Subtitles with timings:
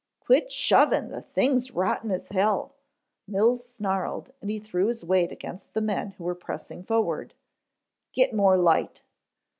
[0.19, 2.73] "Quit shovin', the thing's rotten as hell,"
[3.27, 7.35] Mills snarled and he threw his weight against the men who were pressing forward.
[8.11, 9.03] "Get more light."